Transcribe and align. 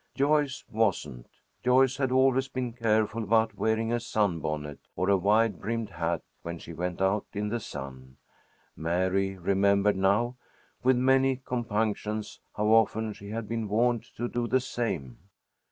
Joyce 0.15 0.63
wasn't. 0.67 1.27
Joyce 1.63 1.97
had 1.97 2.11
always 2.11 2.47
been 2.47 2.73
careful 2.73 3.21
about 3.21 3.53
wearing 3.53 3.93
a 3.93 3.99
sunbonnet 3.99 4.79
or 4.95 5.11
a 5.11 5.15
wide 5.15 5.61
brimmed 5.61 5.91
hat 5.91 6.23
when 6.41 6.57
she 6.57 6.73
went 6.73 7.03
out 7.03 7.27
in 7.33 7.49
the 7.49 7.59
sun. 7.59 8.17
Mary 8.75 9.37
remembered 9.37 9.95
now, 9.97 10.37
with 10.81 10.97
many 10.97 11.35
compunctions, 11.45 12.39
how 12.55 12.65
often 12.69 13.13
she 13.13 13.29
had 13.29 13.47
been 13.47 13.67
warned 13.69 14.05
to 14.17 14.27
do 14.27 14.47
the 14.47 14.59
same. 14.59 15.19